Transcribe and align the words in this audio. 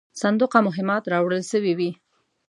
صندوقه 0.21 0.59
مهمات 0.67 1.03
راوړل 1.13 1.43
سوي 1.51 1.73
وې. 1.77 1.91